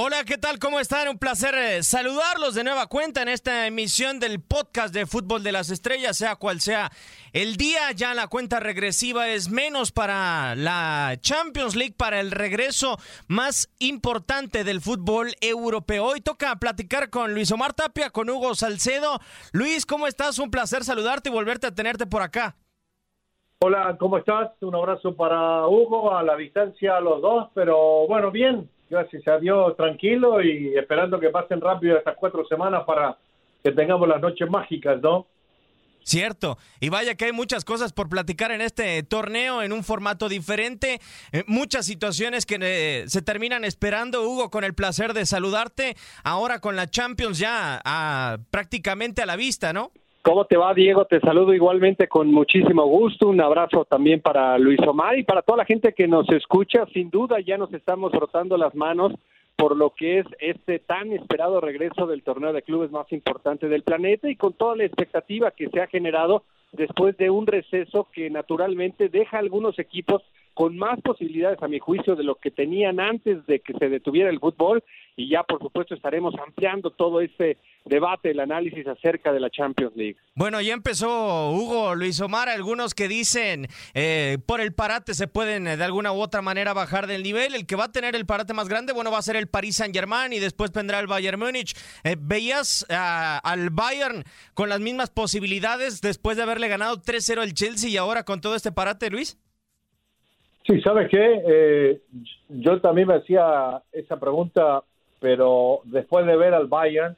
[0.00, 0.60] Hola, ¿qué tal?
[0.60, 1.08] ¿Cómo están?
[1.08, 5.50] Un placer eh, saludarlos de nueva cuenta en esta emisión del podcast de Fútbol de
[5.50, 6.92] las Estrellas, sea cual sea
[7.32, 7.90] el día.
[7.96, 14.62] Ya la cuenta regresiva es menos para la Champions League, para el regreso más importante
[14.62, 16.04] del fútbol europeo.
[16.04, 19.18] Hoy toca platicar con Luis Omar Tapia, con Hugo Salcedo.
[19.50, 20.38] Luis, ¿cómo estás?
[20.38, 22.54] Un placer saludarte y volverte a tenerte por acá.
[23.58, 24.52] Hola, ¿cómo estás?
[24.60, 29.38] Un abrazo para Hugo, a la distancia a los dos, pero bueno, bien, gracias a
[29.38, 33.16] Dios, tranquilo y esperando que pasen rápido estas cuatro semanas para
[33.62, 35.26] que tengamos las noches mágicas, ¿no?
[36.08, 40.30] Cierto, y vaya que hay muchas cosas por platicar en este torneo en un formato
[40.30, 44.26] diferente, eh, muchas situaciones que eh, se terminan esperando.
[44.26, 49.36] Hugo, con el placer de saludarte, ahora con la Champions ya a, prácticamente a la
[49.36, 49.92] vista, ¿no?
[50.22, 51.04] ¿Cómo te va, Diego?
[51.06, 53.28] Te saludo igualmente con muchísimo gusto.
[53.28, 56.86] Un abrazo también para Luis Omar y para toda la gente que nos escucha.
[56.92, 59.12] Sin duda ya nos estamos frotando las manos
[59.56, 63.82] por lo que es este tan esperado regreso del torneo de clubes más importante del
[63.82, 68.30] planeta y con toda la expectativa que se ha generado después de un receso que
[68.30, 70.22] naturalmente deja a algunos equipos
[70.54, 74.30] con más posibilidades a mi juicio de lo que tenían antes de que se detuviera
[74.30, 74.84] el fútbol
[75.18, 79.96] y ya por supuesto estaremos ampliando todo este debate, el análisis acerca de la Champions
[79.96, 80.16] League.
[80.36, 85.66] Bueno, ya empezó Hugo, Luis Omar, algunos que dicen eh, por el parate se pueden
[85.66, 88.26] eh, de alguna u otra manera bajar del nivel, el que va a tener el
[88.26, 91.08] parate más grande, bueno, va a ser el Paris Saint Germain y después vendrá el
[91.08, 91.74] Bayern Múnich.
[92.04, 94.22] Eh, ¿Veías al Bayern
[94.54, 98.54] con las mismas posibilidades después de haberle ganado 3-0 el Chelsea y ahora con todo
[98.54, 99.36] este parate, Luis?
[100.68, 101.42] Sí, ¿sabes qué?
[101.48, 102.02] Eh,
[102.50, 104.84] yo también me hacía esa pregunta,
[105.20, 107.16] pero después de ver al Bayern,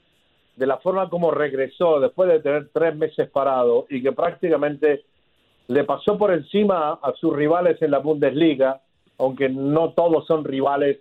[0.57, 5.05] de la forma como regresó, después de tener tres meses parado y que prácticamente
[5.69, 8.81] le pasó por encima a sus rivales en la Bundesliga,
[9.19, 10.99] aunque no todos son rivales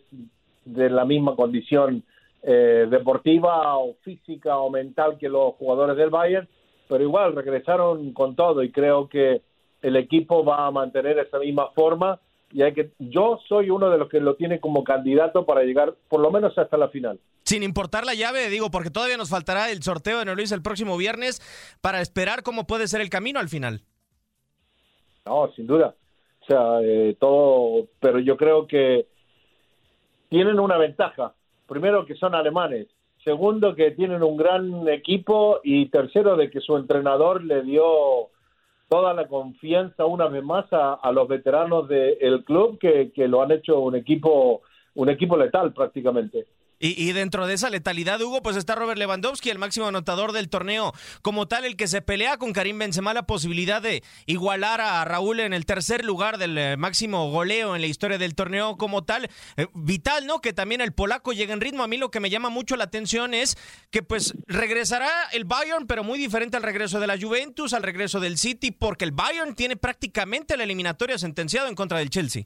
[0.66, 2.04] de la misma condición
[2.44, 6.48] eh, deportiva o física o mental que los jugadores del Bayern,
[6.88, 9.42] pero igual regresaron con todo y creo que
[9.82, 12.20] el equipo va a mantener esa misma forma
[12.52, 15.96] y hay que yo soy uno de los que lo tiene como candidato para llegar
[16.08, 17.20] por lo menos hasta la final.
[17.44, 20.98] Sin importar la llave, digo, porque todavía nos faltará el sorteo de Luis el próximo
[20.98, 21.42] viernes
[21.82, 23.82] para esperar cómo puede ser el camino al final.
[25.26, 25.96] No, sin duda.
[26.42, 29.08] O sea, eh, todo, pero yo creo que
[30.30, 31.34] tienen una ventaja.
[31.68, 32.88] Primero que son alemanes,
[33.24, 38.30] segundo que tienen un gran equipo y tercero de que su entrenador le dio
[38.90, 43.52] toda la confianza una vez más a, los veteranos del club que, que lo han
[43.52, 44.64] hecho un equipo
[44.96, 46.48] un equipo letal prácticamente.
[46.80, 50.50] Y, y, dentro de esa letalidad, Hugo, pues está Robert Lewandowski, el máximo anotador del
[50.50, 55.04] torneo, como tal, el que se pelea con Karim Benzema la posibilidad de igualar a
[55.06, 59.04] Raúl en el tercer lugar del eh, máximo goleo en la historia del torneo como
[59.04, 59.30] tal.
[59.58, 60.42] Eh, vital, ¿no?
[60.42, 61.84] Que también el polaco llegue en ritmo.
[61.84, 63.58] A mí lo que me llama mucho la atención es
[63.92, 68.20] que pues regresará el Bayern, pero muy diferente al regreso de la Juventus, al regreso
[68.20, 72.46] del City, porque el Bayern tiene prácticamente la eliminatoria sentenciado en contra del Chelsea.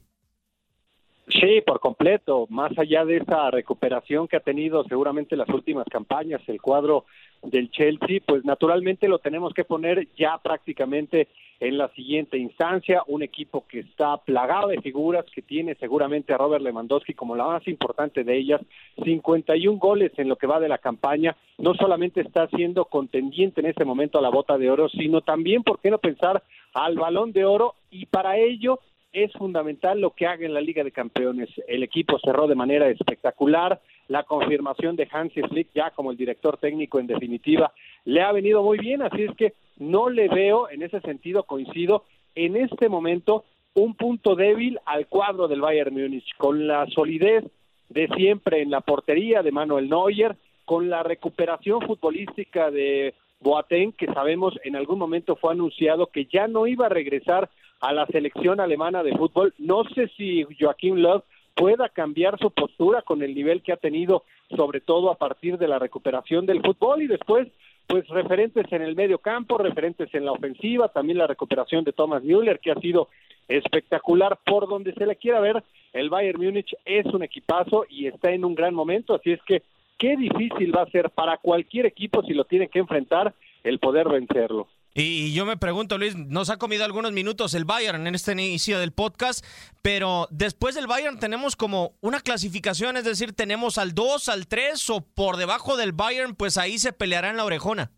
[1.28, 2.46] Sí, por completo.
[2.50, 7.06] Más allá de esa recuperación que ha tenido seguramente las últimas campañas, el cuadro
[7.42, 11.28] del Chelsea, pues naturalmente lo tenemos que poner ya prácticamente
[11.60, 13.02] en la siguiente instancia.
[13.06, 17.46] Un equipo que está plagado de figuras, que tiene seguramente a Robert Lewandowski como la
[17.46, 18.60] más importante de ellas,
[19.02, 21.36] 51 goles en lo que va de la campaña.
[21.56, 25.62] No solamente está siendo contendiente en este momento a la bota de oro, sino también,
[25.62, 26.42] ¿por qué no pensar
[26.74, 27.76] al balón de oro?
[27.90, 28.80] Y para ello
[29.14, 31.48] es fundamental lo que haga en la Liga de Campeones.
[31.68, 33.80] El equipo cerró de manera espectacular.
[34.08, 37.72] La confirmación de Hansi Flick ya como el director técnico en definitiva
[38.04, 42.04] le ha venido muy bien, así es que no le veo, en ese sentido coincido,
[42.34, 47.44] en este momento un punto débil al cuadro del Bayern Múnich, con la solidez
[47.88, 54.06] de siempre en la portería de Manuel Neuer, con la recuperación futbolística de Boateng, que
[54.06, 57.48] sabemos en algún momento fue anunciado que ya no iba a regresar
[57.84, 59.52] a la selección alemana de fútbol.
[59.58, 61.22] No sé si Joaquín Love
[61.54, 64.24] pueda cambiar su postura con el nivel que ha tenido,
[64.56, 67.48] sobre todo a partir de la recuperación del fútbol y después
[67.86, 72.24] pues referentes en el medio campo, referentes en la ofensiva, también la recuperación de Thomas
[72.24, 73.08] Müller, que ha sido
[73.48, 75.62] espectacular por donde se le quiera ver.
[75.92, 79.62] El Bayern Múnich es un equipazo y está en un gran momento, así es que
[79.98, 84.08] qué difícil va a ser para cualquier equipo si lo tiene que enfrentar el poder
[84.08, 84.68] vencerlo.
[84.96, 88.78] Y yo me pregunto, Luis, nos ha comido algunos minutos el Bayern en este inicio
[88.78, 89.44] del podcast,
[89.82, 94.90] pero después del Bayern tenemos como una clasificación, es decir, tenemos al 2, al 3
[94.90, 97.90] o por debajo del Bayern, pues ahí se peleará en la orejona.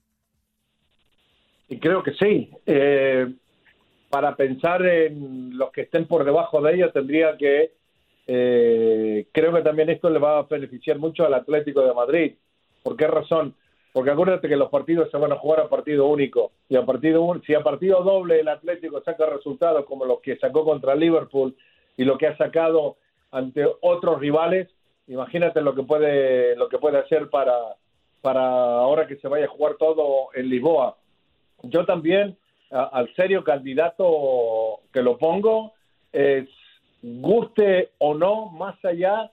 [1.68, 2.50] Y creo que sí.
[2.64, 3.30] Eh,
[4.08, 7.72] para pensar en los que estén por debajo de ellos, tendría que,
[8.26, 12.32] eh, creo que también esto le va a beneficiar mucho al Atlético de Madrid.
[12.82, 13.54] ¿Por qué razón?
[13.96, 16.52] Porque acuérdate que los partidos se van a jugar a partido único.
[16.68, 20.66] Y a partido si a partido doble el Atlético saca resultados como los que sacó
[20.66, 21.56] contra Liverpool
[21.96, 22.98] y lo que ha sacado
[23.30, 24.68] ante otros rivales,
[25.06, 27.54] imagínate lo que puede lo que puede hacer para
[28.20, 30.98] para ahora que se vaya a jugar todo en Lisboa.
[31.62, 32.36] Yo también
[32.70, 35.72] al serio candidato que lo pongo
[36.12, 36.46] es
[37.02, 39.32] guste o no más allá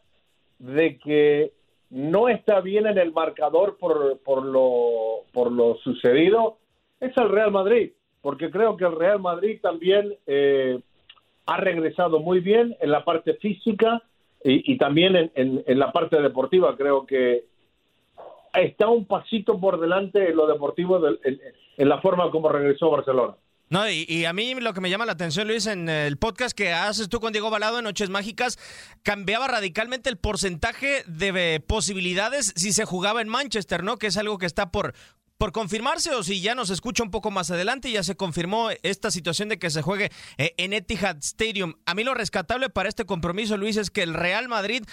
[0.60, 1.52] de que
[1.94, 6.58] no está bien en el marcador por, por, lo, por lo sucedido,
[7.00, 7.92] es el Real Madrid,
[8.22, 10.80] porque creo que el Real Madrid también eh,
[11.46, 14.02] ha regresado muy bien en la parte física
[14.44, 16.76] y, también en, en, la parte deportiva.
[16.76, 17.46] Creo que
[18.54, 21.00] está un pasito por delante en lo deportivo
[21.78, 23.36] en la forma como regresó Barcelona.
[23.74, 26.72] No, y, a mí lo que me llama la atención, Luis, en el podcast que
[26.72, 28.60] haces tú con Diego Balado en Noches Mágicas,
[29.02, 33.98] cambiaba radicalmente el porcentaje de posibilidades si se jugaba en Manchester, ¿no?
[33.98, 34.94] Que es algo que está por,
[35.40, 39.10] por confirmarse o si ya nos escucha un poco más adelante, ya se confirmó esta
[39.10, 41.74] situación de que se juegue eh, en Etihad Stadium.
[41.88, 44.84] A mí lo rescatable para este compromiso, Luis, es que el Real Madrid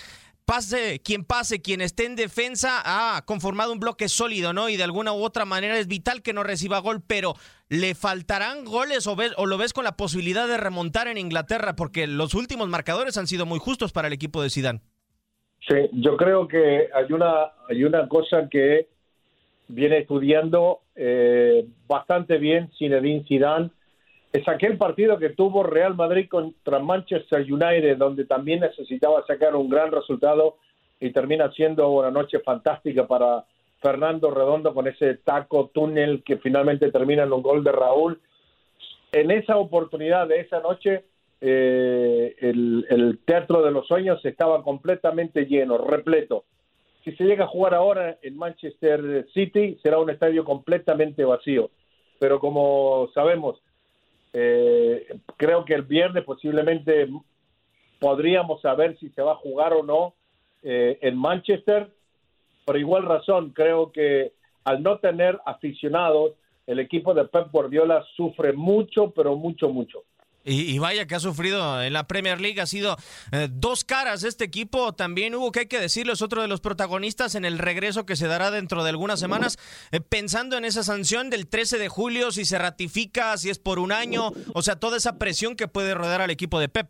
[0.47, 4.71] pase quien pase, quien esté en defensa, ha conformado un bloque sólido, ¿no?
[4.71, 7.37] Y de alguna u otra manera es vital que no reciba gol, pero
[7.71, 11.75] ¿le faltarán goles o, o lo ves con la posibilidad de remontar en Inglaterra?
[11.75, 14.81] Porque los últimos marcadores han sido muy justos para el equipo de Zidane.
[15.67, 18.89] Sí, yo creo que hay una, hay una cosa que
[19.69, 23.71] viene estudiando eh, bastante bien Zinedine Zidane
[24.33, 29.69] es aquel partido que tuvo Real Madrid contra Manchester United, donde también necesitaba sacar un
[29.69, 30.57] gran resultado
[31.01, 33.45] y termina siendo una noche fantástica para
[33.81, 38.21] Fernando Redondo con ese taco túnel que finalmente termina en un gol de Raúl.
[39.13, 41.05] En esa oportunidad de esa noche,
[41.41, 46.45] eh, el, Teatro de los Sueños estaba completamente lleno, repleto.
[47.05, 51.71] Si se llega a jugar ahora en Manchester City, será un estadio completamente vacío.
[52.19, 53.63] Pero como sabemos,
[54.35, 55.07] eh,
[55.39, 57.09] creo que el viernes posiblemente
[57.99, 60.15] podríamos saber si se va a jugar o no
[60.63, 61.91] eh, en Manchester.
[62.71, 64.33] Por igual razón, creo que
[64.63, 66.35] al no tener aficionados,
[66.69, 70.05] el equipo de Pep Guardiola sufre mucho, pero mucho, mucho.
[70.45, 72.97] Y, vaya que ha sufrido en la Premier League, ha sido
[73.33, 74.93] eh, dos caras este equipo.
[74.93, 78.15] También hubo que hay que decirlo, es otro de los protagonistas en el regreso que
[78.15, 79.59] se dará dentro de algunas semanas,
[79.91, 83.81] eh, pensando en esa sanción del 13 de julio, si se ratifica, si es por
[83.81, 86.87] un año, o sea, toda esa presión que puede rodear al equipo de Pep.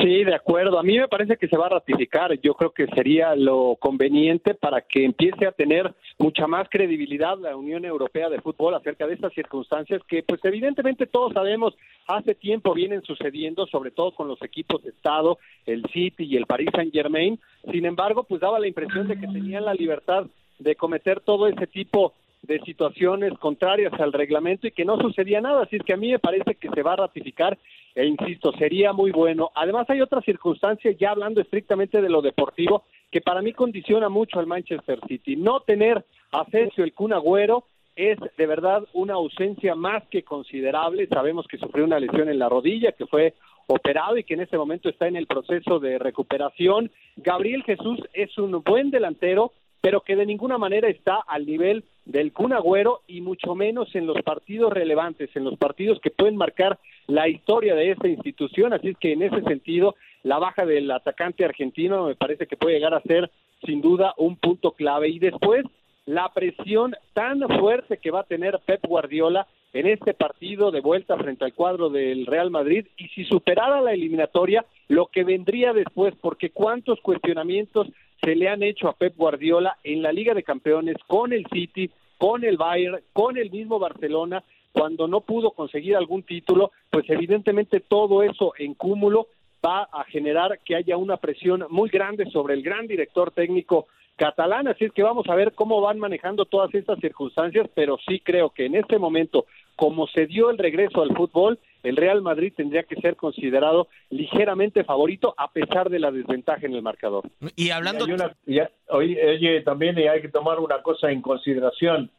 [0.00, 0.78] Sí, de acuerdo.
[0.78, 2.38] A mí me parece que se va a ratificar.
[2.40, 7.56] Yo creo que sería lo conveniente para que empiece a tener mucha más credibilidad la
[7.56, 11.76] Unión Europea de Fútbol acerca de estas circunstancias que, pues evidentemente todos sabemos,
[12.06, 16.46] hace tiempo vienen sucediendo, sobre todo con los equipos de Estado, el City y el
[16.46, 17.40] Paris Saint Germain.
[17.70, 20.26] Sin embargo, pues daba la impresión de que tenían la libertad
[20.58, 25.62] de cometer todo ese tipo de situaciones contrarias al reglamento y que no sucedía nada.
[25.62, 27.58] Así es que a mí me parece que se va a ratificar
[27.96, 29.50] e insisto, sería muy bueno.
[29.54, 34.38] Además hay otra circunstancia, ya hablando estrictamente de lo deportivo, que para mí condiciona mucho
[34.38, 35.34] al Manchester City.
[35.34, 37.64] No tener a Sergio el Kun Agüero
[37.96, 41.06] es de verdad una ausencia más que considerable.
[41.06, 43.32] Sabemos que sufrió una lesión en la rodilla, que fue
[43.66, 46.90] operado y que en este momento está en el proceso de recuperación.
[47.16, 52.32] Gabriel Jesús es un buen delantero, pero que de ninguna manera está al nivel del
[52.32, 56.78] Kun Agüero y mucho menos en los partidos relevantes, en los partidos que pueden marcar
[57.08, 58.72] la historia de esta institución.
[58.72, 62.76] Así es que en ese sentido, la baja del atacante argentino me parece que puede
[62.76, 63.30] llegar a ser
[63.64, 65.08] sin duda un punto clave.
[65.08, 65.64] Y después,
[66.06, 71.16] la presión tan fuerte que va a tener Pep Guardiola en este partido de vuelta
[71.16, 76.14] frente al cuadro del Real Madrid y si superara la eliminatoria, lo que vendría después,
[76.20, 77.88] porque cuántos cuestionamientos
[78.22, 81.90] se le han hecho a Pep Guardiola en la Liga de Campeones con el City,
[82.18, 84.42] con el Bayern, con el mismo Barcelona,
[84.72, 89.28] cuando no pudo conseguir algún título, pues evidentemente todo eso en cúmulo
[89.64, 94.68] va a generar que haya una presión muy grande sobre el gran director técnico catalán,
[94.68, 98.50] así es que vamos a ver cómo van manejando todas estas circunstancias, pero sí creo
[98.50, 99.46] que en este momento,
[99.76, 104.82] como se dio el regreso al fútbol, el Real Madrid tendría que ser considerado ligeramente
[104.82, 107.24] favorito a pesar de la desventaja en el marcador.
[107.54, 108.08] Y hablando...
[108.08, 112.10] Y una, y, oye, también hay que tomar una cosa en consideración.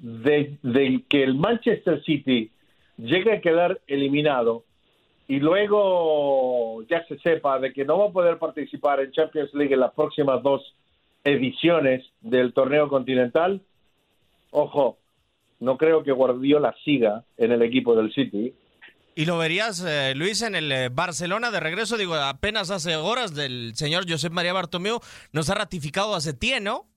[0.00, 2.50] De, de que el Manchester City
[2.98, 4.64] llegue a quedar eliminado
[5.28, 9.72] y luego ya se sepa de que no va a poder participar en Champions League
[9.72, 10.74] en las próximas dos
[11.24, 13.62] ediciones del torneo continental,
[14.50, 14.98] ojo,
[15.60, 18.54] no creo que Guardiola siga en el equipo del City.
[19.16, 21.96] ¿Y lo verías, eh, Luis, en el eh, Barcelona de regreso?
[21.96, 24.98] Digo, apenas hace horas del señor Josep María Bartomeu
[25.32, 26.94] nos ha ratificado hace tiempo, ¿no?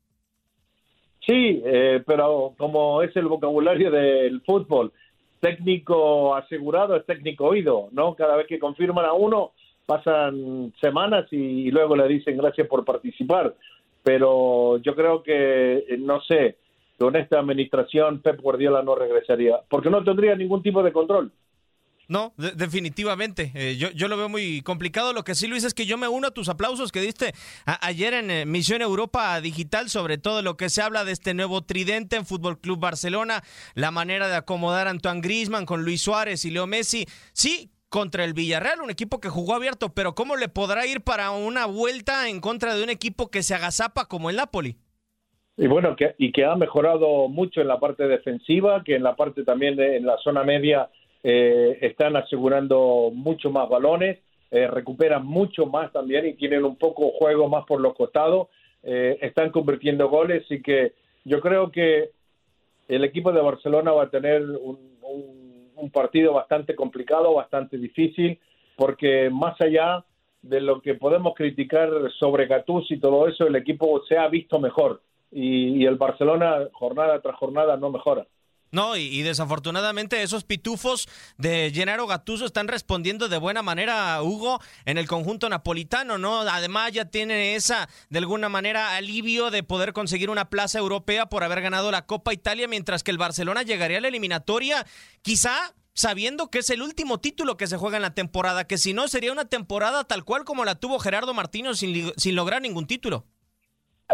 [1.28, 4.94] Sí, eh, pero como es el vocabulario del fútbol,
[5.42, 8.16] técnico asegurado es técnico oído, ¿no?
[8.16, 9.52] Cada vez que confirman a uno,
[9.86, 13.54] pasan semanas y, luego le dicen gracias por participar.
[14.04, 16.56] Pero yo creo que, eh, no sé,
[16.98, 21.32] con esta administración Pep Guardiola no regresaría, porque no tendría ningún tipo de control.
[22.08, 23.52] No, definitivamente.
[23.54, 25.12] Eh, yo, yo, lo veo muy complicado.
[25.12, 27.34] Lo que sí, Luis, es que yo me uno a tus aplausos que diste
[27.66, 31.64] ayer en eh, Misión Europa Digital sobre todo lo que se habla de este nuevo
[31.64, 33.44] tridente en Fútbol Club Barcelona,
[33.76, 37.06] la manera de acomodar a Antoine Grisman con Luis Suárez y Leo Messi.
[37.34, 41.32] Sí, contra el Villarreal, un equipo que jugó abierto, pero ¿cómo le podrá ir para
[41.32, 44.78] una vuelta en contra de un equipo que se agazapa como el Napoli?
[45.58, 49.16] Y bueno, que, y que ha mejorado mucho en la parte defensiva, que en la
[49.16, 50.90] parte también de, en la zona media
[51.24, 54.20] eh, están asegurando mucho más balones,
[54.52, 58.50] eh, recuperan mucho más también y tienen un poco juego más por los costados,
[58.84, 60.94] eh, están convirtiendo goles y que
[61.26, 62.12] yo creo que
[62.88, 64.78] el equipo de Barcelona va a tener un,
[65.76, 68.40] un partido bastante complicado, bastante difícil,
[68.76, 70.06] porque más allá
[70.44, 74.60] de lo que podemos criticar sobre Gatús y todo eso, el equipo se ha visto
[74.60, 78.28] mejor y, y el Barcelona jornada tras jornada no mejora.
[78.72, 81.08] No, y, desafortunadamente esos pitufos
[81.38, 86.42] de Gennaro Gattuso están respondiendo de buena manera, Hugo, en el conjunto napolitano, ¿no?
[86.42, 91.46] Además ya tiene esa, de alguna manera, alivio de poder conseguir una plaza europea por
[91.46, 94.86] haber ganado la Copa Italia, mientras que el Barcelona llegaría a la eliminatoria,
[95.22, 98.94] quizá sabiendo que es el último título que se juega en la temporada, que si
[98.94, 102.86] no sería una temporada tal cual como la tuvo Gerardo Martino sin, sin lograr ningún
[102.86, 103.26] título.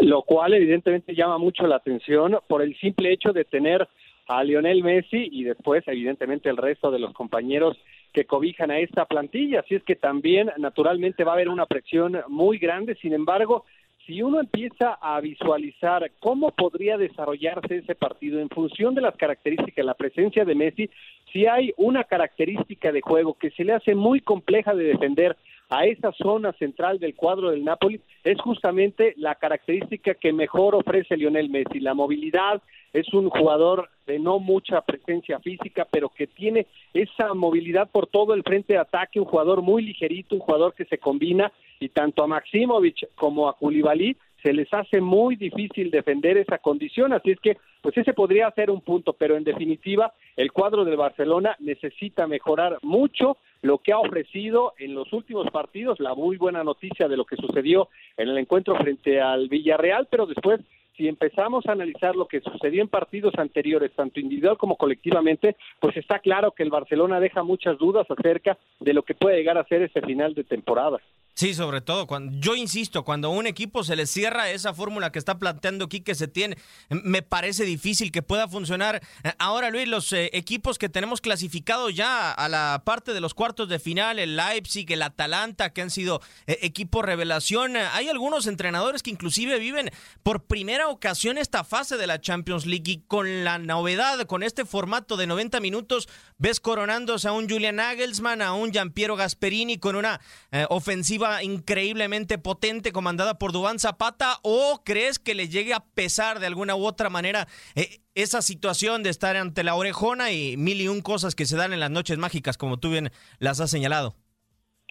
[0.00, 3.88] Lo cual evidentemente llama mucho la atención por el simple hecho de tener
[4.26, 7.76] a Lionel Messi y después, evidentemente, el resto de los compañeros
[8.12, 9.60] que cobijan a esta plantilla.
[9.60, 12.96] Así es que también, naturalmente, va a haber una presión muy grande.
[12.96, 13.64] Sin embargo,
[14.06, 19.84] si uno empieza a visualizar cómo podría desarrollarse ese partido en función de las características,
[19.84, 20.90] la presencia de Messi,
[21.32, 25.36] si hay una característica de juego que se le hace muy compleja de defender
[25.76, 31.16] a esa zona central del cuadro del Napoli, es justamente la característica que mejor ofrece
[31.16, 32.62] Lionel Messi, la movilidad,
[32.92, 38.34] es un jugador de no mucha presencia física, pero que tiene esa movilidad por todo
[38.34, 42.22] el frente de ataque, un jugador muy ligerito, un jugador que se combina y tanto
[42.22, 47.40] a Maximovic como a Koulibaly se les hace muy difícil defender esa condición, así es
[47.40, 52.26] que pues ese podría ser un punto, pero en definitiva el cuadro del Barcelona necesita
[52.26, 57.16] mejorar mucho lo que ha ofrecido en los últimos partidos, la muy buena noticia de
[57.16, 60.60] lo que sucedió en el encuentro frente al Villarreal, pero después
[60.94, 65.96] si empezamos a analizar lo que sucedió en partidos anteriores, tanto individual como colectivamente, pues
[65.96, 69.64] está claro que el Barcelona deja muchas dudas acerca de lo que puede llegar a
[69.64, 71.00] ser ese final de temporada.
[71.34, 75.10] Sí, sobre todo cuando yo insisto, cuando a un equipo se le cierra esa fórmula
[75.10, 76.56] que está planteando aquí que se tiene,
[76.90, 79.02] me parece difícil que pueda funcionar.
[79.38, 83.68] Ahora, Luis, los eh, equipos que tenemos clasificados ya a la parte de los cuartos
[83.68, 89.02] de final, el Leipzig, el Atalanta, que han sido eh, equipos revelación, hay algunos entrenadores
[89.02, 89.90] que inclusive viven
[90.22, 94.64] por primera ocasión esta fase de la Champions League y con la novedad, con este
[94.64, 99.96] formato de 90 minutos, ves coronándose a un Julian Nagelsmann, a un Giampiero Gasperini con
[99.96, 100.20] una
[100.52, 106.40] eh, ofensiva increíblemente potente comandada por Dubán Zapata o crees que le llegue a pesar
[106.40, 110.80] de alguna u otra manera eh, esa situación de estar ante la orejona y mil
[110.80, 113.70] y un cosas que se dan en las noches mágicas como tú bien las has
[113.70, 114.14] señalado?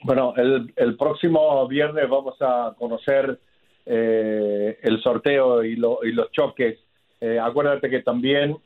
[0.04, 3.40] Bueno, el, próximo viernes vamos a conocer
[3.86, 6.80] eh, el sorteo y, los choques.
[7.22, 8.58] Eh, acuérdate que también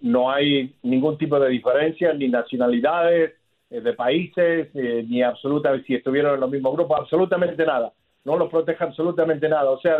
[0.00, 3.34] no hay ningún tipo de diferencia, ni nacionalidades,
[3.70, 7.92] de países, eh, ni absolutamente si estuvieron en los mismos grupos, absolutamente nada.
[8.24, 9.70] No los protege absolutamente nada.
[9.70, 9.96] O sea,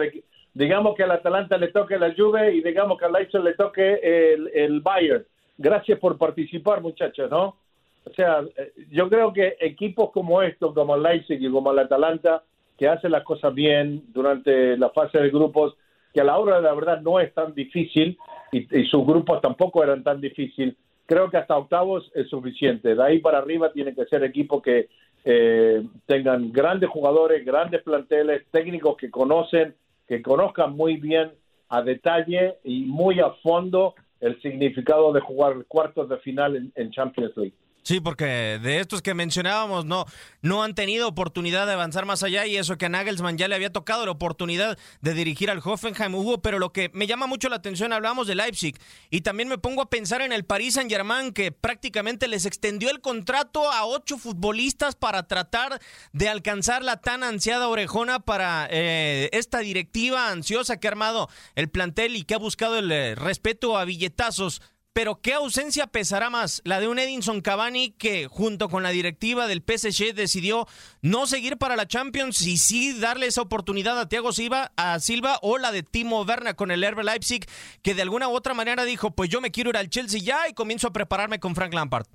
[0.54, 4.00] digamos que al Atalanta le toque la Juve y digamos que al Leipzig le toque
[4.02, 5.24] el, el Bayern.
[5.56, 7.56] Gracias por participar, muchachos, ¿no?
[8.04, 11.78] O sea, eh, yo creo que equipos como estos, como el Leipzig y como el
[11.78, 12.42] Atalanta,
[12.78, 15.76] que hace las cosas bien durante la fase de grupos,
[16.12, 18.18] que a la hora de la verdad no es tan difícil
[18.52, 20.74] y, sus grupos tampoco eran tan difíciles.
[21.10, 22.94] Creo que hasta octavos es suficiente.
[22.94, 24.88] De ahí para arriba tienen que ser equipos que
[25.24, 29.74] eh, tengan grandes jugadores, grandes planteles, técnicos que conocen,
[30.06, 31.32] que conozcan muy bien
[31.68, 37.36] a detalle y muy a fondo el significado de jugar cuartos de final en Champions
[37.36, 37.54] League.
[37.82, 40.04] Sí, porque de estos que mencionábamos no,
[40.42, 43.54] no han tenido oportunidad de avanzar más allá y eso que a Nagelsmann ya le
[43.54, 46.14] había tocado la oportunidad de dirigir al Hoffenheim.
[46.14, 48.76] Hugo, pero lo que me llama mucho la atención, hablamos de Leipzig
[49.08, 52.90] y también me pongo a pensar en el Paris Saint Germain que prácticamente les extendió
[52.90, 55.80] el contrato a ocho futbolistas para tratar
[56.12, 61.70] de alcanzar la tan ansiada orejona para eh, esta directiva ansiosa que ha armado el
[61.70, 64.60] plantel y que ha buscado el eh, respeto a billetazos
[64.92, 66.62] pero ¿qué ausencia pesará más?
[66.64, 70.66] La de un Edinson Cavani que junto con la directiva del PSG decidió
[71.02, 75.38] no seguir para la Champions y sí darle esa oportunidad a Thiago Silva, a Silva
[75.42, 77.44] o la de Timo Werner con el Herbe Leipzig
[77.82, 80.48] que de alguna u otra manera dijo, pues yo me quiero ir al Chelsea ya
[80.48, 82.06] y comienzo a prepararme con Frank Lampard.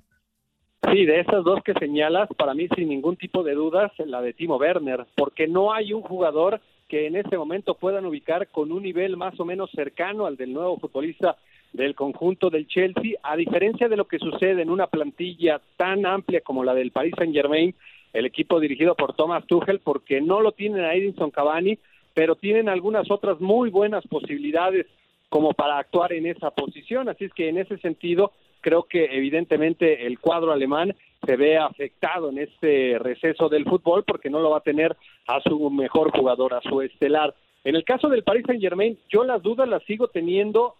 [0.92, 4.34] Sí, de esas dos que señalas, para mí sin ningún tipo de dudas, la de
[4.34, 8.82] Timo Werner, porque no hay un jugador que en este momento puedan ubicar con un
[8.82, 11.36] nivel más o menos cercano al del nuevo futbolista
[11.76, 16.40] del conjunto del Chelsea, a diferencia de lo que sucede en una plantilla tan amplia
[16.40, 17.74] como la del Paris Saint-Germain,
[18.12, 21.78] el equipo dirigido por Thomas Tuchel, porque no lo tienen a Edinson Cavani,
[22.14, 24.86] pero tienen algunas otras muy buenas posibilidades
[25.28, 30.06] como para actuar en esa posición, así es que en ese sentido creo que evidentemente
[30.06, 34.58] el cuadro alemán se ve afectado en este receso del fútbol porque no lo va
[34.58, 37.34] a tener a su mejor jugador, a su estelar.
[37.64, 40.74] En el caso del Paris Saint Germain, yo las dudas las sigo teniendo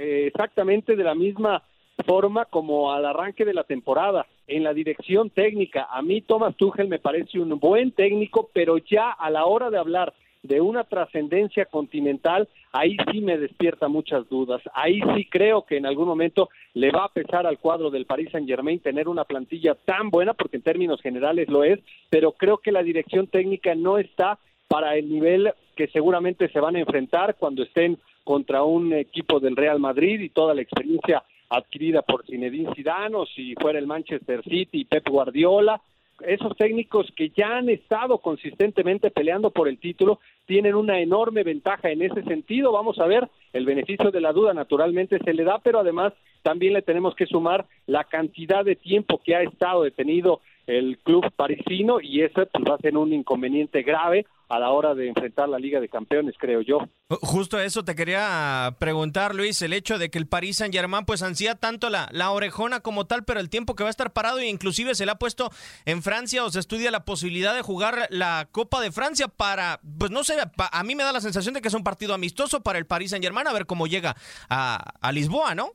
[0.00, 1.62] eh, exactamente de la misma
[2.06, 4.26] forma como al arranque de la temporada.
[4.46, 9.10] En la dirección técnica, a mí Thomas Tuchel me parece un buen técnico, pero ya
[9.10, 14.62] a la hora de hablar de una trascendencia continental, ahí sí me despierta muchas dudas.
[14.72, 18.30] Ahí sí creo que en algún momento le va a pesar al cuadro del Paris
[18.32, 21.78] Saint Germain tener una plantilla tan buena, porque en términos generales lo es,
[22.08, 26.76] pero creo que la dirección técnica no está para el nivel que seguramente se van
[26.76, 27.98] a enfrentar cuando estén
[28.30, 33.26] contra un equipo del Real Madrid y toda la experiencia adquirida por Zinedine Zidane o
[33.26, 35.82] si fuera el Manchester City y Pep Guardiola,
[36.24, 41.90] esos técnicos que ya han estado consistentemente peleando por el título tienen una enorme ventaja
[41.90, 42.70] en ese sentido.
[42.70, 46.74] Vamos a ver, el beneficio de la duda naturalmente se le da, pero además también
[46.74, 52.00] le tenemos que sumar la cantidad de tiempo que ha estado detenido el club parisino
[52.00, 55.58] y eso pues, va a ser un inconveniente grave a la hora de enfrentar la
[55.58, 56.80] Liga de Campeones, creo yo.
[57.08, 61.22] Justo eso te quería preguntar, Luis, el hecho de que el Paris Saint Germain pues
[61.22, 64.40] ansía tanto la, la orejona como tal, pero el tiempo que va a estar parado
[64.40, 65.50] e inclusive se le ha puesto
[65.86, 70.10] en Francia o se estudia la posibilidad de jugar la Copa de Francia para, pues
[70.10, 72.78] no sé, a mí me da la sensación de que es un partido amistoso para
[72.78, 74.16] el Paris Saint Germain, a ver cómo llega
[74.48, 75.74] a, a Lisboa, ¿no?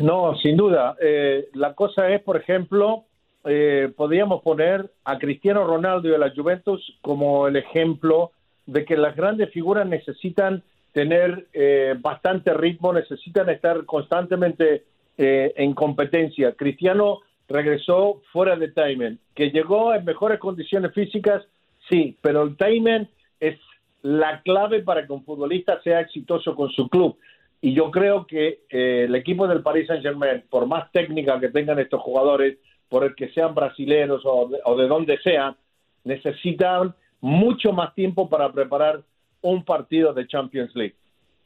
[0.00, 0.96] No, sin duda.
[1.00, 3.06] Eh, la cosa es, por ejemplo,
[3.46, 8.32] eh, podríamos poner a Cristiano Ronaldo y a la Juventus como el ejemplo
[8.64, 14.84] de que las grandes figuras necesitan tener eh, bastante ritmo, necesitan estar constantemente
[15.18, 16.52] eh, en competencia.
[16.52, 21.42] Cristiano regresó fuera de timing, que llegó en mejores condiciones físicas,
[21.90, 23.06] sí, pero el timing
[23.40, 23.58] es
[24.00, 27.18] la clave para que un futbolista sea exitoso con su club.
[27.60, 31.78] Y yo creo que el equipo del Paris Saint Germain, por más técnica que tengan
[31.78, 35.56] estos jugadores, por el que sean brasileños o de, o de donde sean,
[36.04, 39.02] necesitan mucho más tiempo para preparar
[39.40, 40.96] un partido de Champions League.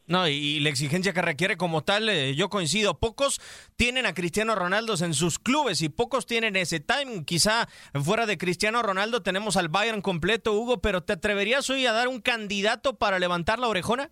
[0.09, 2.99] No, y la exigencia que requiere como tal, eh, yo coincido.
[2.99, 3.41] Pocos
[3.77, 7.27] tienen a Cristiano Ronaldo en sus clubes y pocos tienen ese time.
[7.27, 11.93] Quizá fuera de Cristiano Ronaldo tenemos al Bayern completo, Hugo, pero ¿te atreverías hoy a
[11.93, 14.11] dar un candidato para levantar la orejona?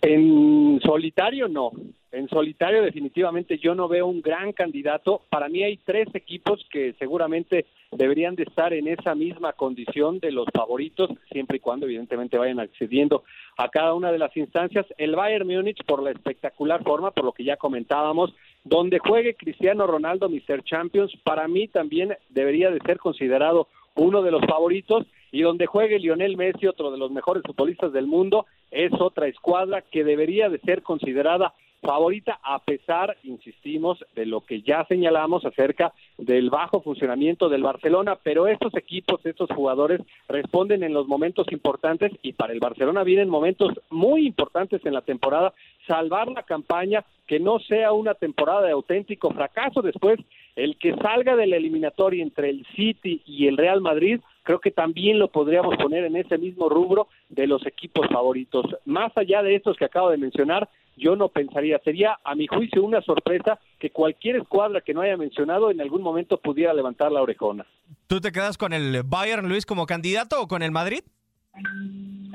[0.00, 1.70] En solitario no.
[2.12, 5.22] En solitario definitivamente yo no veo un gran candidato.
[5.30, 10.32] Para mí hay tres equipos que seguramente deberían de estar en esa misma condición de
[10.32, 13.22] los favoritos, siempre y cuando evidentemente vayan accediendo
[13.56, 14.86] a cada una de las instancias.
[14.98, 19.86] El Bayern Múnich por la espectacular forma, por lo que ya comentábamos, donde juegue Cristiano
[19.86, 20.64] Ronaldo, Mr.
[20.64, 26.00] Champions, para mí también debería de ser considerado uno de los favoritos y donde juegue
[26.00, 30.58] Lionel Messi, otro de los mejores futbolistas del mundo, es otra escuadra que debería de
[30.60, 37.48] ser considerada favorita a pesar, insistimos, de lo que ya señalamos acerca del bajo funcionamiento
[37.48, 42.60] del Barcelona, pero estos equipos, estos jugadores responden en los momentos importantes y para el
[42.60, 45.54] Barcelona vienen momentos muy importantes en la temporada,
[45.86, 49.82] salvar la campaña, que no sea una temporada de auténtico fracaso.
[49.82, 50.18] Después,
[50.56, 54.72] el que salga de la eliminatoria entre el City y el Real Madrid creo que
[54.72, 58.66] también lo podríamos poner en ese mismo rubro de los equipos favoritos.
[58.84, 60.68] Más allá de estos que acabo de mencionar,
[61.00, 65.16] yo no pensaría, sería a mi juicio una sorpresa que cualquier escuadra que no haya
[65.16, 67.66] mencionado en algún momento pudiera levantar la orejona.
[68.06, 71.00] ¿Tú te quedas con el Bayern, Luis, como candidato o con el Madrid?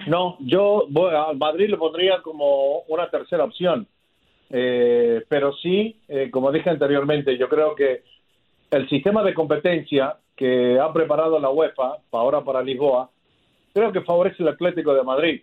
[0.08, 3.88] No, yo al Madrid lo pondría como una tercera opción.
[4.50, 8.04] Eh, pero sí, eh, como dije anteriormente, yo creo que
[8.72, 13.10] el sistema de competencia que ha preparado la UEFA ahora para Lisboa,
[13.74, 15.42] creo que favorece el Atlético de Madrid.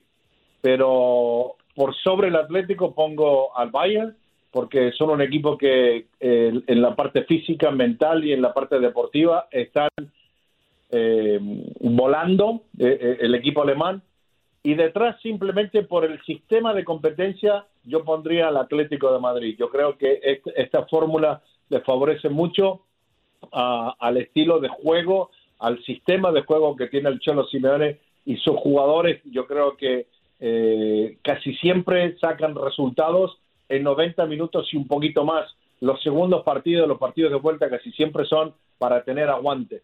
[0.61, 4.17] Pero por sobre el Atlético pongo al Bayern,
[4.51, 8.79] porque son un equipo que eh, en la parte física, mental y en la parte
[8.79, 9.89] deportiva están
[10.91, 11.41] eh,
[11.81, 14.03] volando eh, el equipo alemán.
[14.63, 19.57] Y detrás, simplemente por el sistema de competencia, yo pondría al Atlético de Madrid.
[19.59, 20.21] Yo creo que
[20.55, 22.83] esta fórmula le favorece mucho
[23.51, 28.57] al estilo de juego, al sistema de juego que tiene el Cholo Simeone y sus
[28.57, 29.21] jugadores.
[29.25, 30.07] Yo creo que
[30.45, 35.49] eh, casi siempre sacan resultados en 90 minutos y un poquito más.
[35.81, 39.83] Los segundos partidos, los partidos de vuelta casi siempre son para tener aguante.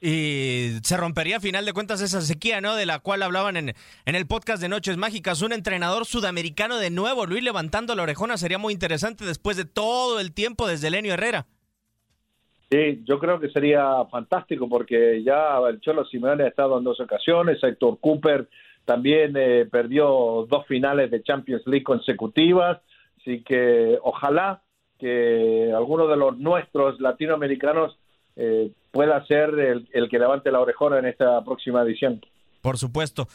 [0.00, 2.74] Y se rompería a final de cuentas esa sequía, ¿no?
[2.74, 3.74] De la cual hablaban en,
[4.06, 5.42] en el podcast de Noches Mágicas.
[5.42, 10.20] Un entrenador sudamericano de nuevo, Luis, levantando la orejona, sería muy interesante después de todo
[10.20, 11.46] el tiempo desde Lenio Herrera.
[12.70, 16.98] Sí, yo creo que sería fantástico porque ya el Cholo Simeone ha estado en dos
[16.98, 18.48] ocasiones, Héctor Cooper
[18.84, 22.80] también eh, perdió dos finales de Champions League consecutivas,
[23.20, 24.62] así que ojalá
[24.98, 27.98] que alguno de los nuestros latinoamericanos
[28.36, 32.20] eh, pueda ser el, el que levante la orejona en esta próxima edición.
[32.60, 33.28] Por supuesto.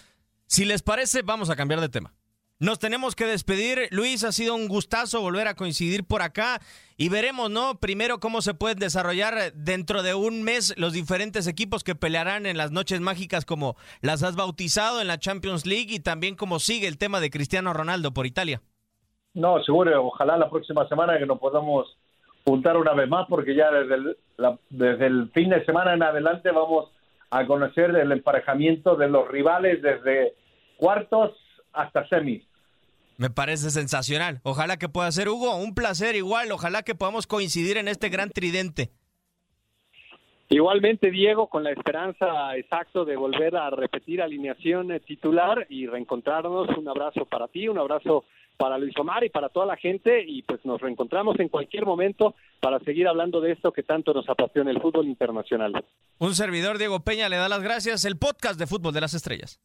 [0.45, 2.13] Si les parece, vamos a cambiar de tema.
[2.59, 3.87] Nos tenemos que despedir.
[3.91, 6.59] Luis, ha sido un gustazo volver a coincidir por acá
[6.97, 7.75] y veremos, ¿no?
[7.79, 12.57] Primero cómo se pueden desarrollar dentro de un mes los diferentes equipos que pelearán en
[12.57, 16.87] las noches mágicas como las has bautizado en la Champions League y también cómo sigue
[16.87, 18.63] el tema de Cristiano Ronaldo por Italia.
[19.35, 21.95] No, seguro, ojalá la próxima semana que nos podamos
[22.43, 24.17] juntar una vez más porque ya desde el,
[24.71, 26.89] desde el fin de semana en adelante vamos
[27.29, 30.33] a conocer el emparejamiento de los rivales desde
[30.77, 31.35] cuartos
[31.73, 32.46] hasta semis.
[33.17, 34.39] Me parece sensacional.
[34.43, 36.51] Ojalá que pueda ser, Hugo, un placer igual.
[36.51, 38.91] Ojalá que podamos coincidir en este gran tridente.
[40.49, 46.69] Igualmente, Diego, con la esperanza exacto de volver a repetir alineación eh, titular y reencontrarnos.
[46.77, 48.23] Un abrazo para ti, un abrazo
[48.55, 52.33] para Luis Omar y para toda la gente y pues nos reencontramos en cualquier momento
[52.59, 55.73] para seguir hablando de esto que tanto nos apasiona el fútbol internacional.
[56.17, 58.05] Un servidor, Diego Peña, le da las gracias.
[58.05, 59.59] El podcast de Fútbol de las Estrellas.